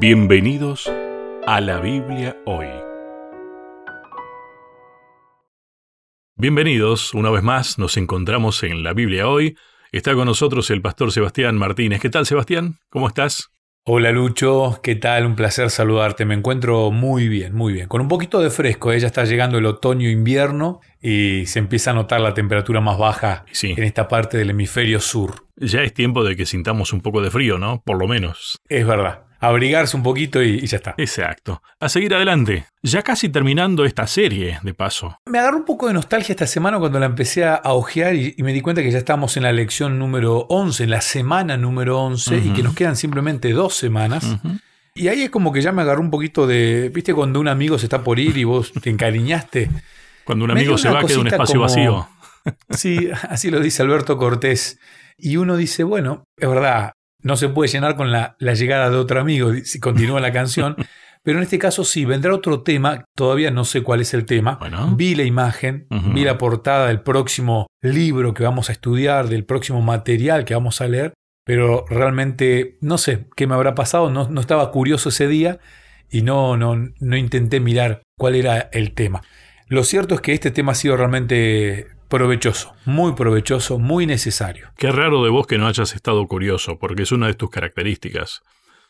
[0.00, 0.90] Bienvenidos
[1.46, 2.66] a la Biblia hoy.
[6.36, 9.56] Bienvenidos, una vez más nos encontramos en la Biblia hoy.
[9.92, 12.00] Está con nosotros el pastor Sebastián Martínez.
[12.00, 12.76] ¿Qué tal Sebastián?
[12.90, 13.50] ¿Cómo estás?
[13.86, 15.26] Hola Lucho, ¿qué tal?
[15.26, 16.24] Un placer saludarte.
[16.24, 17.86] Me encuentro muy bien, muy bien.
[17.86, 18.98] Con un poquito de fresco, ¿eh?
[18.98, 23.74] ya está llegando el otoño-invierno y se empieza a notar la temperatura más baja Sí.
[23.76, 25.46] en esta parte del hemisferio sur.
[25.56, 27.82] Ya es tiempo de que sintamos un poco de frío, ¿no?
[27.84, 28.58] Por lo menos.
[28.68, 29.24] Es verdad.
[29.46, 30.94] Abrigarse un poquito y, y ya está.
[30.98, 31.62] Exacto.
[31.80, 32.66] A seguir adelante.
[32.82, 35.18] Ya casi terminando esta serie, de paso.
[35.26, 38.42] Me agarró un poco de nostalgia esta semana cuando la empecé a ojear y, y
[38.42, 42.00] me di cuenta que ya estamos en la lección número 11, en la semana número
[42.00, 44.24] 11 y que nos quedan simplemente dos semanas.
[44.94, 47.78] Y ahí es como que ya me agarró un poquito de, viste, cuando un amigo
[47.78, 49.68] se está por ir y vos te encariñaste.
[50.24, 52.08] Cuando un amigo se va, queda un espacio como- vacío.
[52.70, 54.78] Sí, así lo dice Alberto Cortés.
[55.16, 56.92] Y uno dice, bueno, es verdad,
[57.24, 60.76] no se puede llenar con la, la llegada de otro amigo si continúa la canción,
[61.24, 64.58] pero en este caso sí, vendrá otro tema, todavía no sé cuál es el tema.
[64.60, 64.94] Bueno.
[64.94, 69.80] Vi la imagen, vi la portada del próximo libro que vamos a estudiar, del próximo
[69.80, 74.40] material que vamos a leer, pero realmente no sé qué me habrá pasado, no, no
[74.40, 75.58] estaba curioso ese día
[76.10, 79.22] y no, no, no intenté mirar cuál era el tema.
[79.66, 84.70] Lo cierto es que este tema ha sido realmente provechoso, muy provechoso, muy necesario.
[84.76, 88.42] Qué raro de vos que no hayas estado curioso, porque es una de tus características.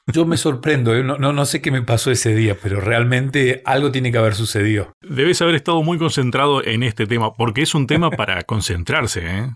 [0.07, 1.03] Yo me sorprendo, ¿eh?
[1.03, 4.35] no, no, no sé qué me pasó ese día, pero realmente algo tiene que haber
[4.35, 4.93] sucedido.
[5.01, 9.51] Debes haber estado muy concentrado en este tema, porque es un tema para concentrarse, ¿eh?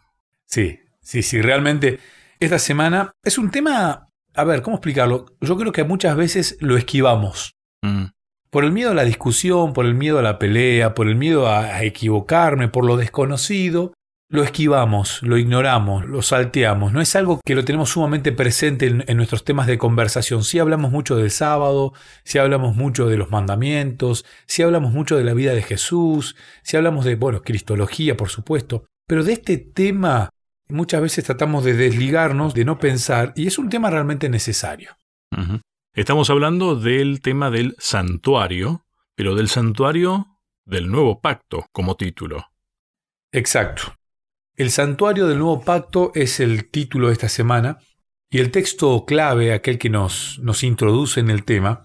[0.47, 1.99] Sí, sí, sí, realmente
[2.41, 5.27] esta semana es un tema, a ver, ¿cómo explicarlo?
[5.41, 7.55] Yo creo que muchas veces lo esquivamos.
[7.83, 8.07] Mm.
[8.51, 11.49] Por el miedo a la discusión, por el miedo a la pelea, por el miedo
[11.49, 13.93] a, equivocarme, por lo desconocido,
[14.31, 16.93] lo esquivamos, lo ignoramos, lo salteamos.
[16.93, 20.45] No es algo que lo tenemos sumamente presente en, nuestros temas de conversación.
[20.45, 21.93] Sí hablamos mucho del sábado,
[22.25, 26.77] sí hablamos mucho de los mandamientos, sí hablamos mucho de la vida de Jesús, sí
[26.77, 28.85] hablamos de, bueno, cristología, por supuesto.
[29.07, 30.31] Pero de este tema
[30.69, 34.97] muchas veces tratamos de desligarnos, de no pensar, y es un tema realmente necesario.
[35.99, 38.87] Estamos hablando del tema del santuario,
[39.17, 42.53] pero del santuario del nuevo pacto como título.
[43.33, 43.97] Exacto.
[44.55, 47.79] El santuario del nuevo pacto es el título de esta semana
[48.31, 51.83] y el texto clave, aquel que nos, nos introduce en el tema,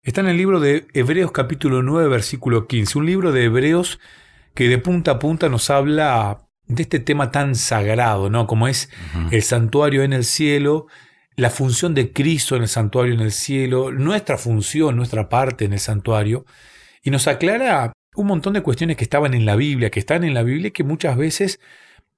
[0.00, 3.98] está en el libro de Hebreos capítulo 9 versículo 15, un libro de Hebreos
[4.54, 8.46] que de punta a punta nos habla de este tema tan sagrado, ¿no?
[8.46, 8.90] Como es
[9.32, 10.86] el santuario en el cielo,
[11.36, 15.74] la función de Cristo en el santuario en el cielo, nuestra función, nuestra parte en
[15.74, 16.46] el santuario,
[17.02, 20.32] y nos aclara un montón de cuestiones que estaban en la Biblia, que están en
[20.32, 21.60] la Biblia y que muchas veces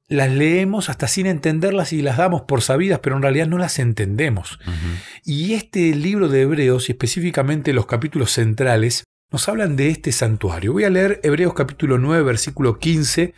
[0.07, 3.79] las leemos hasta sin entenderlas y las damos por sabidas, pero en realidad no las
[3.79, 4.59] entendemos.
[5.25, 10.73] Y este libro de Hebreos, y específicamente los capítulos centrales, nos hablan de este santuario.
[10.73, 13.35] Voy a leer Hebreos capítulo 9, versículo 15,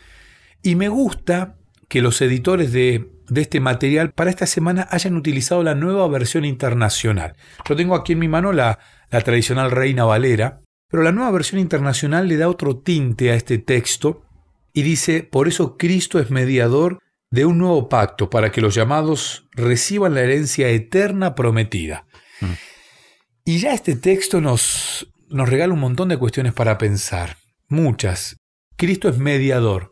[0.62, 1.56] y me gusta
[1.88, 6.44] que los editores de, de este material para esta semana hayan utilizado la nueva versión
[6.44, 7.36] internacional.
[7.66, 8.78] Yo tengo aquí en mi mano la,
[9.10, 13.58] la tradicional Reina Valera, pero la nueva versión internacional le da otro tinte a este
[13.58, 14.22] texto
[14.72, 16.98] y dice, por eso Cristo es mediador
[17.30, 22.06] de un nuevo pacto para que los llamados reciban la herencia eterna prometida.
[22.41, 22.52] Mm.
[23.44, 27.36] Y ya este texto nos, nos regala un montón de cuestiones para pensar,
[27.68, 28.36] muchas.
[28.76, 29.90] Cristo es mediador.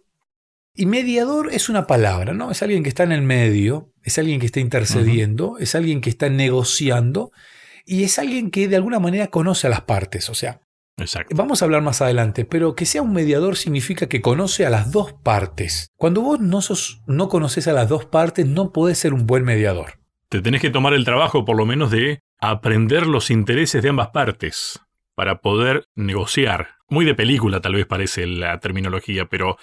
[0.81, 2.53] Y mediador es una palabra, ¿no?
[2.53, 6.09] Es alguien que está en el medio, es alguien que está intercediendo, es alguien que
[6.09, 7.33] está negociando
[7.85, 10.31] y es alguien que de alguna manera conoce a las partes.
[10.31, 10.61] O sea,
[10.97, 11.35] Exacto.
[11.35, 14.93] Vamos a hablar más adelante, pero que sea un mediador significa que conoce a las
[14.93, 15.91] dos partes.
[15.97, 19.43] Cuando vos no, sos, no conoces a las dos partes, no podés ser un buen
[19.43, 19.95] mediador.
[20.29, 24.11] Te tenés que tomar el trabajo por lo menos de aprender los intereses de ambas
[24.11, 24.79] partes
[25.17, 26.77] para poder negociar.
[26.89, 29.59] Muy de película tal vez parece la terminología, pero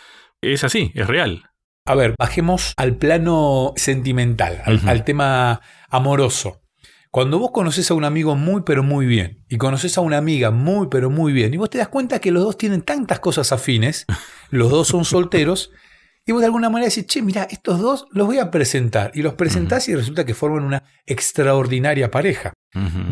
[0.54, 1.50] es así, es real.
[1.88, 6.64] A ver, bajemos al plano sentimental, al, tema amoroso.
[7.12, 10.52] Cuando vos conoces a un amigo muy pero muy bien y conoces a una amiga
[10.52, 13.52] muy pero muy bien y vos te das cuenta que los dos tienen tantas cosas
[13.52, 14.06] afines,
[14.50, 15.72] los dos son solteros
[16.26, 19.22] y vos de alguna manera decís, che, mira, estos dos los voy a presentar y
[19.22, 22.54] los presentás y resulta que forman una extraordinaria pareja.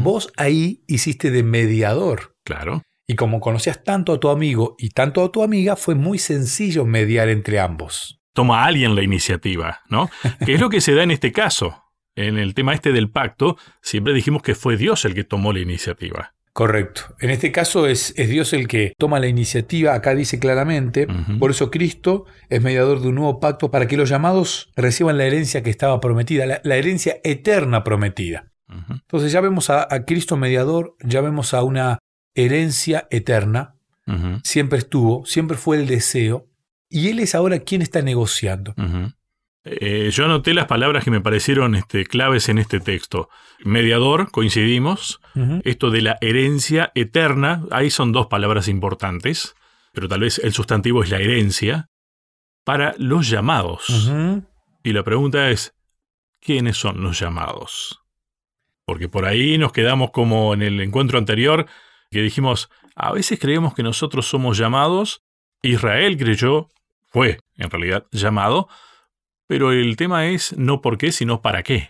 [0.02, 2.36] Vos ahí hiciste de mediador.
[2.44, 2.81] Claro.
[3.08, 6.86] Y como conocías tanto a tu amigo y tanto a tu amiga, fue muy sencillo
[6.86, 8.22] mediar entre ambos.
[8.34, 10.10] Toma alguien la iniciativa, ¿no?
[10.46, 11.84] Que es lo que se da en este caso.
[12.16, 15.60] En el tema este del pacto, siempre dijimos que fue Dios el que tomó la
[15.60, 16.34] iniciativa.
[16.54, 17.16] Correcto.
[17.20, 21.08] En este caso es, es Dios el que toma la iniciativa, acá dice claramente,
[21.40, 25.26] por eso Cristo es mediador de un nuevo pacto para que los llamados reciban la
[25.26, 28.52] herencia que estaba prometida, la, la herencia eterna prometida.
[28.90, 31.98] Entonces ya vemos a, a Cristo mediador, ya vemos a una
[32.35, 33.75] herencia eterna,
[34.44, 36.47] siempre estuvo, siempre fue el deseo,
[36.89, 38.75] y Él es ahora quien está negociando.
[39.65, 43.30] Eh, yo anoté las palabras que me parecieron este, claves en este texto.
[43.63, 45.21] Mediador, coincidimos.
[45.63, 49.56] Esto de la herencia eterna, ahí son dos palabras importantes,
[49.94, 51.89] pero tal vez el sustantivo es la herencia,
[52.63, 54.12] para los llamados.
[54.83, 55.74] Y la pregunta es,
[56.41, 58.01] ¿quiénes son los llamados?
[58.85, 61.68] Porque por ahí nos quedamos como en el encuentro anterior,
[62.13, 65.24] que dijimos, a veces creemos que nosotros somos llamados,
[65.62, 66.69] Israel creyó,
[67.07, 68.69] fue en realidad llamado,
[69.48, 71.89] pero el tema es no por qué, sino para qué.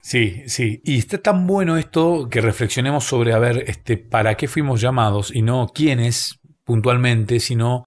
[0.00, 0.80] Sí, sí.
[0.84, 5.34] Y está tan bueno esto que reflexionemos sobre, a ver, este, para qué fuimos llamados
[5.34, 7.86] y no quiénes puntualmente, sino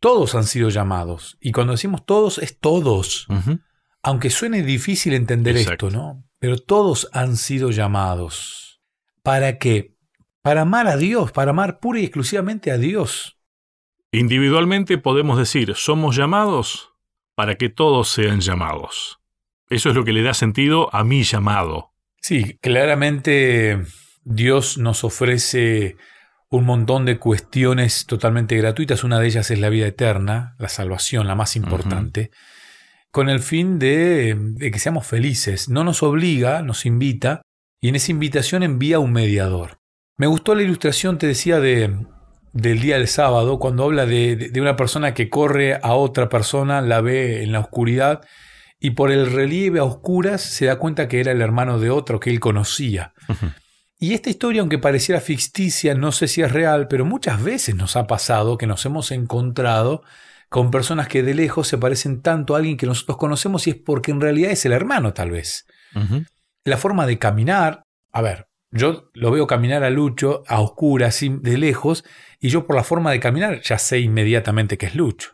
[0.00, 1.36] todos han sido llamados.
[1.40, 3.26] Y cuando decimos todos, es todos.
[4.02, 5.88] Aunque suene difícil entender Exacto.
[5.88, 6.24] esto, ¿no?
[6.38, 8.80] Pero todos han sido llamados.
[9.22, 9.93] ¿Para qué?
[10.44, 13.38] Para amar a Dios, para amar pura y exclusivamente a Dios.
[14.12, 16.90] Individualmente podemos decir, somos llamados
[17.34, 19.20] para que todos sean llamados.
[19.70, 21.94] Eso es lo que le da sentido a mi llamado.
[22.20, 23.86] Sí, claramente
[24.22, 25.96] Dios nos ofrece
[26.50, 29.02] un montón de cuestiones totalmente gratuitas.
[29.02, 32.30] Una de ellas es la vida eterna, la salvación, la más importante,
[33.10, 35.70] con el fin de, de que seamos felices.
[35.70, 37.40] No nos obliga, nos invita,
[37.80, 39.78] y en esa invitación envía un mediador.
[40.16, 41.96] Me gustó la ilustración, te decía, de,
[42.52, 46.80] del día del sábado, cuando habla de, de- una persona que corre a otra persona,
[46.80, 48.20] la ve en la oscuridad,
[48.78, 52.20] y por el relieve a oscuras se da cuenta que era el hermano de otro
[52.20, 53.12] que él conocía.
[53.98, 57.96] Y esta historia, aunque pareciera ficticia, no sé si es real, pero muchas veces nos
[57.96, 60.02] ha pasado que nos hemos encontrado
[60.50, 63.76] con personas que de lejos se parecen tanto a alguien que nosotros conocemos y es
[63.76, 65.64] porque en realidad es el hermano tal vez.
[66.64, 71.28] La forma de caminar, a ver, yo lo veo caminar a Lucho a oscuras, así
[71.40, 72.04] de lejos,
[72.40, 75.30] y yo por la forma de caminar ya sé inmediatamente que es Lucho.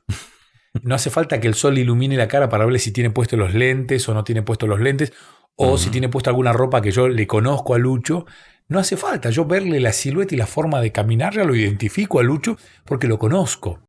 [0.83, 3.55] No hace falta que el sol ilumine la cara para verle si tiene puestos los
[3.55, 5.13] lentes o no tiene puestos los lentes,
[5.57, 8.27] o si tiene puesta alguna ropa que yo le conozco a Lucho.
[8.69, 12.21] No hace falta yo verle la silueta y la forma de caminar, ya lo identifico
[12.21, 13.81] a Lucho porque lo conozco.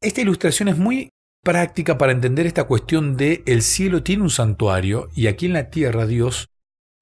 [0.00, 1.08] Esta ilustración es muy
[1.42, 5.70] práctica para entender esta cuestión de el cielo tiene un santuario y aquí en la
[5.70, 6.48] tierra Dios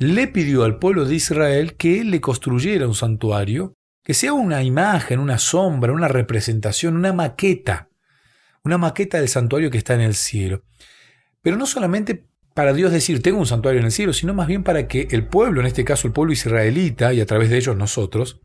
[0.03, 4.63] le pidió al pueblo de Israel que él le construyera un santuario, que sea una
[4.63, 7.89] imagen, una sombra, una representación, una maqueta,
[8.65, 10.65] una maqueta del santuario que está en el cielo.
[11.41, 14.63] Pero no solamente para Dios decir tengo un santuario en el cielo, sino más bien
[14.63, 17.77] para que el pueblo, en este caso el pueblo israelita y a través de ellos
[17.77, 18.41] nosotros,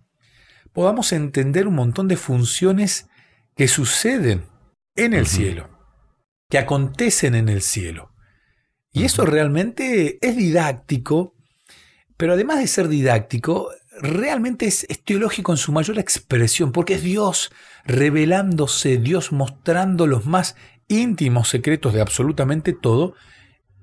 [0.74, 3.08] podamos entender un montón de funciones
[3.56, 4.46] que suceden
[4.96, 5.70] en el cielo,
[6.50, 8.14] que acontecen en el cielo.
[8.92, 11.37] Y eso realmente es didáctico,
[12.18, 13.70] pero además de ser didáctico,
[14.02, 17.52] realmente es, es teológico en su mayor expresión, porque es Dios
[17.86, 20.56] revelándose, Dios mostrando los más
[20.88, 23.14] íntimos secretos de absolutamente todo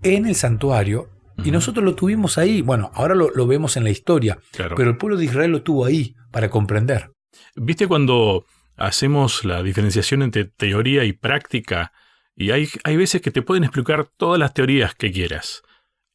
[0.02, 1.10] en el santuario.
[1.42, 4.76] Y nosotros lo tuvimos ahí, bueno, ahora lo, lo vemos en la historia, Claro.
[4.76, 7.10] pero el pueblo de Israel lo tuvo ahí para comprender.
[7.56, 8.46] ¿Viste cuando
[8.76, 11.92] hacemos la diferenciación entre teoría y práctica?
[12.36, 15.62] Y hay, hay veces que te pueden explicar todas las teorías que quieras.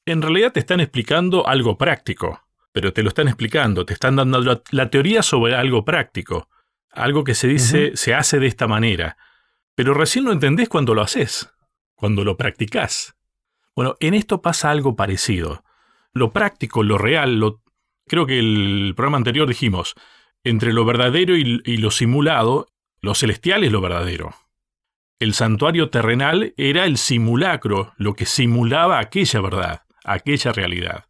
[0.10, 2.42] En realidad te están explicando algo práctico,
[2.72, 6.50] pero te lo están explicando, te están dando la, la teoría sobre algo práctico,
[6.90, 9.18] algo que se dice, se hace de esta manera.
[9.76, 11.52] Pero recién lo entendés cuando lo haces,
[11.94, 13.18] cuando lo practicás.
[13.76, 15.64] Bueno, en esto pasa algo parecido.
[16.12, 17.62] Lo práctico, lo real, lo,
[18.08, 19.94] creo que el programa anterior dijimos,
[20.44, 22.66] entre lo verdadero y, y lo simulado,
[23.00, 24.34] lo celestial es lo verdadero.
[25.20, 31.06] El santuario terrenal era el simulacro, lo que simulaba aquella verdad, aquella realidad.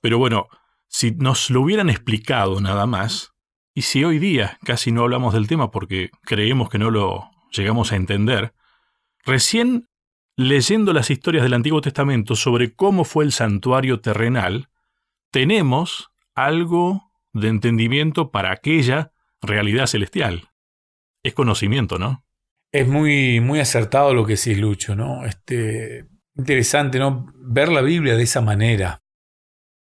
[0.00, 0.48] Pero bueno,
[0.88, 3.32] si nos lo hubieran explicado nada más,
[3.74, 7.92] y si hoy día casi no hablamos del tema porque creemos que no lo llegamos
[7.92, 8.54] a entender,
[9.24, 9.88] recién
[10.36, 14.68] leyendo las historias del Antiguo Testamento sobre cómo fue el santuario terrenal,
[15.30, 20.50] tenemos algo de entendimiento para aquella realidad celestial.
[21.22, 22.24] Es conocimiento, ¿no?
[22.72, 25.24] Es muy, muy acertado lo que decís, Lucho, ¿no?
[25.24, 26.06] Este,
[26.36, 27.32] interesante, ¿no?
[27.36, 29.00] Ver la Biblia de esa manera.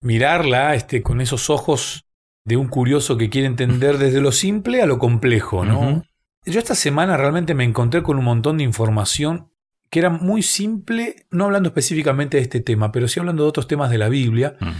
[0.02, 2.04] Mirarla este, con esos ojos
[2.44, 6.04] de un curioso que quiere entender desde lo simple a lo complejo, ¿no?
[6.44, 9.50] Yo esta semana realmente me encontré con un montón de información
[9.90, 13.66] que era muy simple, no hablando específicamente de este tema, pero sí hablando de otros
[13.66, 14.70] temas de la Biblia, Mm.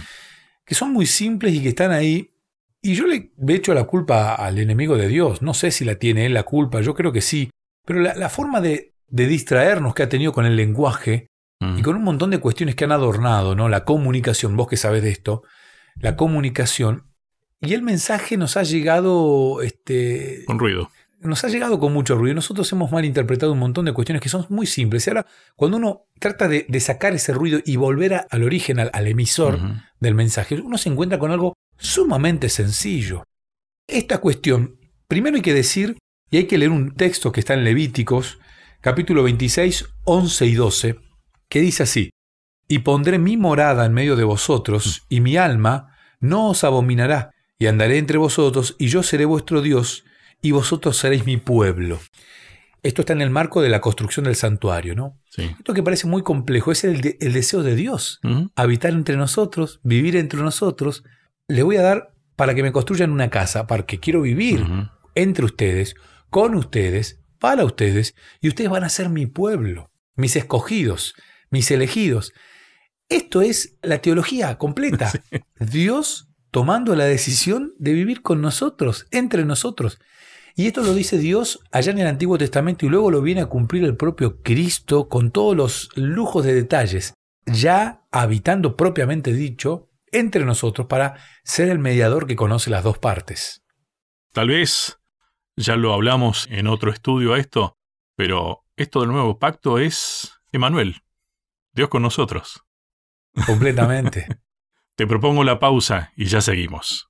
[0.65, 2.31] que son muy simples y que están ahí.
[2.81, 5.41] Y yo le he hecho la culpa al enemigo de Dios.
[5.41, 7.49] No sé si la tiene él la culpa, yo creo que sí.
[7.85, 11.27] Pero la, la forma de, de distraernos que ha tenido con el lenguaje
[11.59, 11.79] Mm.
[11.79, 13.67] y con un montón de cuestiones que han adornado, ¿no?
[13.69, 15.43] La comunicación, vos que sabés de esto,
[15.99, 17.03] la comunicación.
[17.61, 20.91] Y el mensaje nos ha llegado, este, Con ruido.
[21.19, 22.35] nos ha llegado con mucho ruido.
[22.35, 25.07] Nosotros hemos malinterpretado un montón de cuestiones que son muy simples.
[25.07, 28.79] Y ahora, cuando uno trata de, de sacar ese ruido y volver a- al origen,
[28.79, 29.59] al, al emisor
[29.99, 33.23] del mensaje, uno se encuentra con algo sumamente sencillo.
[33.87, 35.97] Esta cuestión, primero hay que decir,
[36.29, 38.37] y hay que leer un texto que está en Levíticos,
[38.81, 40.99] capítulo 26, 11 y 12,
[41.49, 42.09] que dice así,
[42.67, 47.67] y pondré mi morada en medio de vosotros, y mi alma no os abominará, y
[47.67, 50.03] andaré entre vosotros, y yo seré vuestro Dios,
[50.41, 51.99] y vosotros seréis mi pueblo.
[52.83, 55.17] Esto está en el marco de la construcción del santuario, ¿no?
[55.29, 55.43] Sí.
[55.57, 58.51] Esto que parece muy complejo es el, de- el deseo de Dios Ujú.
[58.55, 61.03] habitar entre nosotros, vivir entre nosotros.
[61.47, 64.63] Le voy a dar para que me construyan una casa, para que quiero vivir
[65.15, 65.95] entre ustedes,
[66.29, 71.15] con ustedes, para ustedes, y ustedes van a ser mi pueblo, mis escogidos,
[71.49, 72.33] mis elegidos.
[73.09, 75.11] Esto es la teología completa.
[75.59, 79.99] Dios tomando la decisión de vivir con nosotros, entre nosotros.
[80.55, 83.45] Y esto lo dice Dios allá en el Antiguo Testamento y luego lo viene a
[83.45, 87.13] cumplir el propio Cristo con todos los lujos de detalles,
[87.45, 93.63] ya habitando propiamente dicho entre nosotros para ser el mediador que conoce las dos partes.
[94.33, 94.97] Tal vez
[95.55, 97.77] ya lo hablamos en otro estudio a esto,
[98.15, 101.03] pero esto del nuevo pacto es Emanuel,
[101.77, 102.65] Dios con nosotros.
[103.45, 104.27] Completamente.
[104.95, 107.06] Te propongo la pausa y ya seguimos.